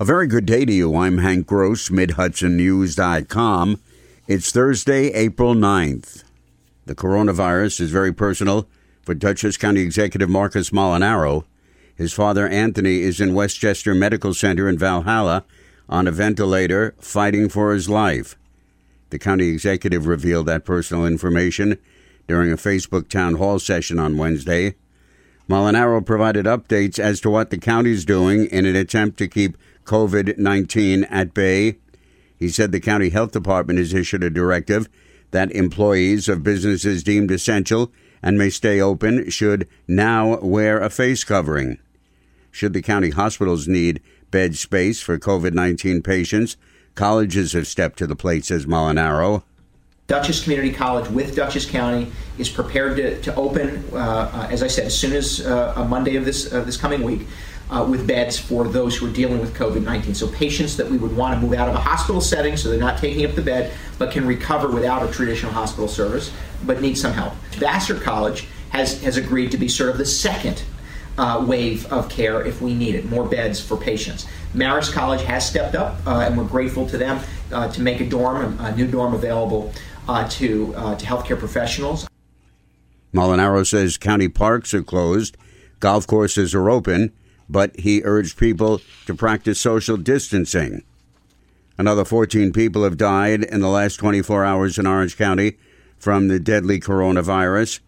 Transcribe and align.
A 0.00 0.04
very 0.04 0.26
good 0.26 0.44
day 0.44 0.64
to 0.64 0.72
you. 0.72 0.96
I'm 0.96 1.18
Hank 1.18 1.46
Gross, 1.46 1.88
MidHudsonNews.com. 1.88 3.80
It's 4.26 4.50
Thursday, 4.50 5.12
April 5.12 5.54
9th. 5.54 6.24
The 6.84 6.96
coronavirus 6.96 7.80
is 7.80 7.92
very 7.92 8.12
personal 8.12 8.66
for 9.02 9.14
Dutchess 9.14 9.56
County 9.56 9.82
Executive 9.82 10.28
Marcus 10.28 10.70
Molinaro. 10.70 11.44
His 11.94 12.12
father, 12.12 12.48
Anthony, 12.48 13.02
is 13.02 13.20
in 13.20 13.34
Westchester 13.34 13.94
Medical 13.94 14.34
Center 14.34 14.68
in 14.68 14.76
Valhalla 14.76 15.44
on 15.88 16.08
a 16.08 16.12
ventilator 16.12 16.96
fighting 16.98 17.48
for 17.48 17.72
his 17.72 17.88
life. 17.88 18.34
The 19.10 19.20
county 19.20 19.46
executive 19.46 20.08
revealed 20.08 20.46
that 20.46 20.64
personal 20.64 21.06
information 21.06 21.78
during 22.26 22.50
a 22.50 22.56
Facebook 22.56 23.08
town 23.08 23.36
hall 23.36 23.60
session 23.60 24.00
on 24.00 24.18
Wednesday. 24.18 24.74
Molinaro 25.48 26.04
provided 26.04 26.46
updates 26.46 26.98
as 26.98 27.20
to 27.20 27.30
what 27.30 27.50
the 27.50 27.58
county 27.58 27.92
is 27.92 28.04
doing 28.04 28.46
in 28.46 28.64
an 28.64 28.76
attempt 28.76 29.18
to 29.18 29.28
keep 29.28 29.58
COVID 29.84 30.38
19 30.38 31.04
at 31.04 31.34
bay. 31.34 31.76
He 32.36 32.48
said 32.48 32.72
the 32.72 32.80
county 32.80 33.10
health 33.10 33.32
department 33.32 33.78
has 33.78 33.92
issued 33.92 34.24
a 34.24 34.30
directive 34.30 34.88
that 35.32 35.52
employees 35.52 36.28
of 36.28 36.42
businesses 36.42 37.02
deemed 37.02 37.30
essential 37.30 37.92
and 38.22 38.38
may 38.38 38.48
stay 38.48 38.80
open 38.80 39.28
should 39.28 39.68
now 39.86 40.38
wear 40.40 40.80
a 40.80 40.88
face 40.88 41.24
covering. 41.24 41.78
Should 42.50 42.72
the 42.72 42.82
county 42.82 43.10
hospitals 43.10 43.68
need 43.68 44.00
bed 44.30 44.56
space 44.56 45.00
for 45.00 45.18
COVID 45.18 45.52
19 45.52 46.02
patients, 46.02 46.56
colleges 46.94 47.52
have 47.52 47.66
stepped 47.66 47.98
to 47.98 48.06
the 48.06 48.16
plate, 48.16 48.46
says 48.46 48.64
Molinaro. 48.64 49.42
Dutchess 50.06 50.42
Community 50.42 50.70
College 50.70 51.08
with 51.08 51.34
Dutchess 51.34 51.64
County 51.64 52.12
is 52.36 52.50
prepared 52.50 52.96
to, 52.98 53.20
to 53.22 53.34
open, 53.36 53.82
uh, 53.92 53.96
uh, 53.96 54.48
as 54.50 54.62
I 54.62 54.66
said, 54.66 54.84
as 54.84 54.98
soon 54.98 55.14
as 55.14 55.46
uh, 55.46 55.72
a 55.76 55.84
Monday 55.84 56.16
of 56.16 56.26
this, 56.26 56.50
this 56.50 56.76
coming 56.76 57.02
week 57.02 57.22
uh, 57.70 57.86
with 57.88 58.06
beds 58.06 58.38
for 58.38 58.68
those 58.68 58.94
who 58.96 59.06
are 59.06 59.12
dealing 59.12 59.40
with 59.40 59.54
COVID 59.54 59.82
19. 59.82 60.14
So, 60.14 60.28
patients 60.28 60.76
that 60.76 60.90
we 60.90 60.98
would 60.98 61.16
want 61.16 61.40
to 61.40 61.46
move 61.46 61.56
out 61.56 61.70
of 61.70 61.74
a 61.74 61.80
hospital 61.80 62.20
setting 62.20 62.58
so 62.58 62.68
they're 62.68 62.78
not 62.78 62.98
taking 62.98 63.24
up 63.24 63.34
the 63.34 63.42
bed, 63.42 63.72
but 63.98 64.10
can 64.10 64.26
recover 64.26 64.70
without 64.70 65.08
a 65.08 65.10
traditional 65.10 65.52
hospital 65.52 65.88
service, 65.88 66.30
but 66.66 66.82
need 66.82 66.98
some 66.98 67.14
help. 67.14 67.32
Vassar 67.52 67.94
College 67.94 68.46
has, 68.70 69.02
has 69.02 69.16
agreed 69.16 69.52
to 69.52 69.56
be 69.56 69.68
sort 69.68 69.88
of 69.88 69.96
the 69.96 70.04
second 70.04 70.64
uh, 71.16 71.42
wave 71.46 71.90
of 71.92 72.10
care 72.10 72.44
if 72.44 72.60
we 72.60 72.74
need 72.74 72.94
it, 72.94 73.06
more 73.06 73.24
beds 73.24 73.60
for 73.60 73.76
patients. 73.76 74.26
Marist 74.54 74.92
College 74.92 75.22
has 75.22 75.48
stepped 75.48 75.74
up, 75.74 75.96
uh, 76.06 76.20
and 76.20 76.36
we're 76.36 76.44
grateful 76.44 76.86
to 76.88 76.98
them 76.98 77.20
uh, 77.52 77.68
to 77.68 77.80
make 77.80 78.00
a 78.00 78.06
dorm, 78.06 78.58
a 78.60 78.74
new 78.76 78.86
dorm 78.86 79.14
available 79.14 79.72
uh, 80.08 80.28
to, 80.28 80.74
uh, 80.76 80.94
to 80.96 81.06
healthcare 81.06 81.38
professionals. 81.38 82.08
Molinaro 83.12 83.66
says 83.66 83.96
county 83.96 84.28
parks 84.28 84.74
are 84.74 84.82
closed, 84.82 85.36
golf 85.80 86.06
courses 86.06 86.54
are 86.54 86.68
open, 86.68 87.12
but 87.48 87.78
he 87.78 88.02
urged 88.04 88.38
people 88.38 88.80
to 89.06 89.14
practice 89.14 89.60
social 89.60 89.96
distancing. 89.96 90.82
Another 91.76 92.04
14 92.04 92.52
people 92.52 92.84
have 92.84 92.96
died 92.96 93.42
in 93.44 93.60
the 93.60 93.68
last 93.68 93.96
24 93.96 94.44
hours 94.44 94.78
in 94.78 94.86
Orange 94.86 95.16
County 95.16 95.58
from 95.98 96.28
the 96.28 96.38
deadly 96.38 96.78
coronavirus. 96.78 97.80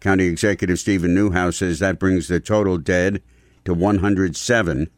County 0.00 0.26
Executive 0.26 0.78
Steven 0.78 1.14
Neuhaus 1.14 1.54
says 1.54 1.78
that 1.78 1.98
brings 1.98 2.28
the 2.28 2.40
total 2.40 2.78
dead 2.78 3.22
to 3.64 3.74
107. 3.74 4.90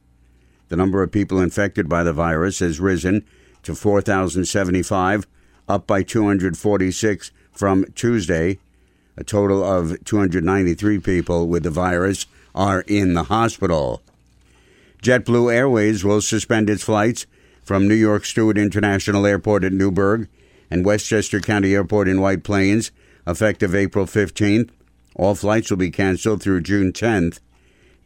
The 0.68 0.76
number 0.76 1.02
of 1.02 1.12
people 1.12 1.40
infected 1.40 1.88
by 1.88 2.02
the 2.02 2.12
virus 2.12 2.58
has 2.60 2.80
risen 2.80 3.24
to 3.62 3.74
4,075, 3.74 5.26
up 5.68 5.86
by 5.86 6.02
246 6.02 7.30
from 7.52 7.84
Tuesday. 7.94 8.58
A 9.16 9.24
total 9.24 9.62
of 9.62 10.02
293 10.04 10.98
people 10.98 11.46
with 11.46 11.62
the 11.62 11.70
virus 11.70 12.26
are 12.54 12.82
in 12.82 13.14
the 13.14 13.24
hospital. 13.24 14.02
JetBlue 15.02 15.52
Airways 15.52 16.04
will 16.04 16.20
suspend 16.20 16.70
its 16.70 16.82
flights 16.82 17.26
from 17.62 17.86
New 17.86 17.94
York 17.94 18.24
Stewart 18.24 18.58
International 18.58 19.26
Airport 19.26 19.64
at 19.64 19.72
Newburgh 19.72 20.28
and 20.70 20.84
Westchester 20.84 21.40
County 21.40 21.74
Airport 21.74 22.08
in 22.08 22.20
White 22.20 22.42
Plains 22.42 22.90
effective 23.26 23.74
April 23.74 24.06
15th. 24.06 24.70
All 25.14 25.34
flights 25.34 25.70
will 25.70 25.78
be 25.78 25.90
canceled 25.90 26.42
through 26.42 26.62
June 26.62 26.92
10th. 26.92 27.40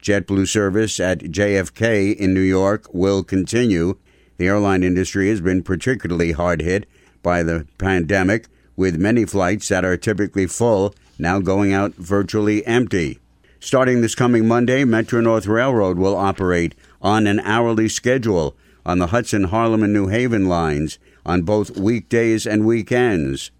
JetBlue 0.02 0.46
service 0.46 1.00
at 1.00 1.20
JFK 1.20 2.14
in 2.14 2.34
New 2.34 2.40
York 2.40 2.86
will 2.92 3.24
continue. 3.24 3.96
The 4.36 4.46
airline 4.46 4.82
industry 4.82 5.28
has 5.28 5.40
been 5.40 5.62
particularly 5.62 6.32
hard 6.32 6.60
hit 6.62 6.86
by 7.22 7.42
the 7.42 7.66
pandemic, 7.78 8.46
with 8.76 8.96
many 8.96 9.24
flights 9.24 9.68
that 9.68 9.84
are 9.84 9.96
typically 9.96 10.46
full 10.46 10.94
now 11.18 11.40
going 11.40 11.72
out 11.72 11.94
virtually 11.94 12.64
empty. 12.64 13.18
Starting 13.60 14.00
this 14.00 14.14
coming 14.14 14.46
Monday, 14.46 14.84
Metro 14.84 15.20
North 15.20 15.46
Railroad 15.46 15.98
will 15.98 16.16
operate 16.16 16.74
on 17.02 17.26
an 17.26 17.40
hourly 17.40 17.88
schedule 17.88 18.56
on 18.86 18.98
the 18.98 19.08
Hudson, 19.08 19.44
Harlem, 19.44 19.82
and 19.82 19.92
New 19.92 20.06
Haven 20.06 20.48
lines 20.48 20.98
on 21.26 21.42
both 21.42 21.76
weekdays 21.76 22.46
and 22.46 22.64
weekends. 22.64 23.50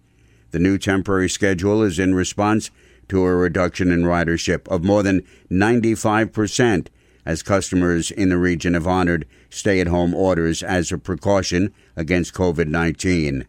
The 0.51 0.59
new 0.59 0.77
temporary 0.77 1.29
schedule 1.29 1.83
is 1.83 1.99
in 1.99 2.15
response 2.15 2.71
to 3.09 3.23
a 3.23 3.35
reduction 3.35 3.91
in 3.91 4.03
ridership 4.03 4.67
of 4.69 4.83
more 4.83 5.03
than 5.03 5.23
95% 5.51 6.87
as 7.29 7.43
customers 7.43 8.09
in 8.09 8.29
the 8.29 8.39
region 8.39 8.73
have 8.73 8.87
honored 8.87 9.27
stay 9.51 9.79
at 9.79 9.85
home 9.85 10.15
orders 10.15 10.63
as 10.63 10.91
a 10.91 10.97
precaution 10.97 11.71
against 11.95 12.33
COVID 12.33 12.67
19. 12.67 13.45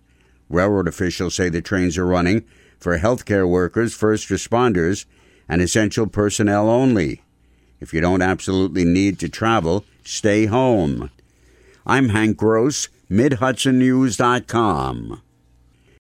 Railroad 0.50 0.86
officials 0.86 1.34
say 1.34 1.48
the 1.48 1.62
trains 1.62 1.96
are 1.96 2.04
running 2.04 2.44
for 2.78 2.98
healthcare 2.98 3.48
workers, 3.48 3.94
first 3.94 4.28
responders, 4.28 5.06
and 5.48 5.62
essential 5.62 6.06
personnel 6.06 6.69
only. 6.69 7.22
If 7.80 7.94
you 7.94 8.02
don't 8.02 8.20
absolutely 8.20 8.84
need 8.84 9.19
to 9.20 9.30
travel, 9.30 9.86
stay 10.04 10.44
home. 10.44 11.10
I'm 11.86 12.10
Hank 12.10 12.36
Gross, 12.36 12.90
MidHudsonNews.com. 13.10 15.22